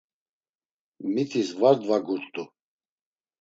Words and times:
Mitis 1.13 1.49
var 1.59 1.75
dvagurt̆u. 1.81 2.43